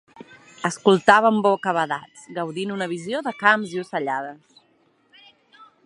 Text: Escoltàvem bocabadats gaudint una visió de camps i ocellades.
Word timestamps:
Escoltàvem 0.69 1.35
bocabadats 1.47 2.23
gaudint 2.39 2.73
una 2.77 2.89
visió 2.95 3.21
de 3.29 3.35
camps 3.45 3.77
i 3.77 3.83
ocellades. 3.85 4.61